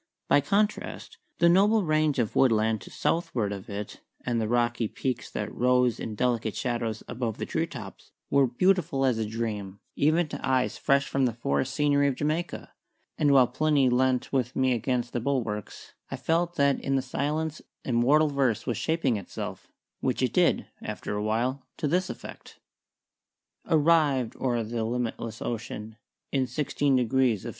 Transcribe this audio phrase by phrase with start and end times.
[0.27, 5.29] By contrast, the noble range of woodland to southward of it and the rocky peaks
[5.29, 10.27] that rose in delicate shadow above the tree tops were beautiful as a dream, even
[10.29, 12.73] to eyes fresh from the forest scenery of Jamaica;
[13.19, 17.61] and while Plinny leant with me against the bulwarks, I felt that in the silence
[17.85, 22.59] immortal verse was shaping itself, which it did after a while to this effect
[23.67, 25.97] "Arrived o'er the limitless ocean
[26.31, 27.49] In 16 degrees of N.